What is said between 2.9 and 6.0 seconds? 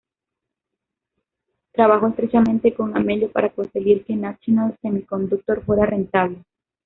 Amelio para conseguir que National Semiconductor fuera